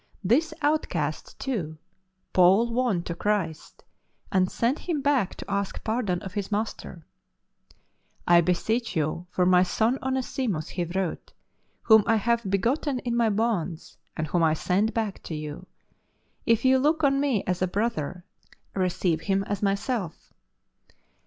[0.23, 1.77] This outcast, too,
[2.33, 3.83] Paul won to Christ,
[4.31, 7.05] and sent him back to ask pardon of his master."
[8.35, 11.33] I beseech you for my son Onesimus," he wrote,"
[11.83, 15.67] whom I have begotten in my bonds, and whom I send back to you...
[16.47, 18.25] if you look on me as a brother
[18.73, 20.33] receive him as myself."